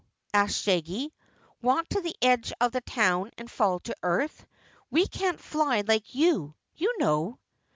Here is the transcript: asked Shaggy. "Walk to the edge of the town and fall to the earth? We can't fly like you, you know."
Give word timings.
asked 0.33 0.63
Shaggy. 0.63 1.13
"Walk 1.61 1.87
to 1.89 2.01
the 2.01 2.15
edge 2.23 2.51
of 2.59 2.71
the 2.71 2.81
town 2.81 3.29
and 3.37 3.51
fall 3.51 3.79
to 3.81 3.91
the 3.91 3.95
earth? 4.01 4.47
We 4.89 5.05
can't 5.05 5.39
fly 5.39 5.81
like 5.81 6.15
you, 6.15 6.55
you 6.75 6.91
know." 6.97 7.37